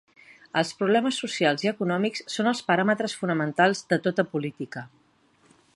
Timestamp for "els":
0.61-0.69, 2.53-2.63